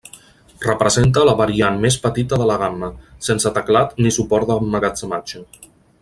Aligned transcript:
Representa 0.61 1.25
la 1.29 1.35
variant 1.41 1.77
més 1.83 1.97
petita 2.05 2.39
de 2.43 2.47
la 2.51 2.55
gamma, 2.63 2.89
sense 3.27 3.51
teclat 3.59 3.93
ni 4.05 4.13
suport 4.19 4.53
d'emmagatzematge. 4.53 5.43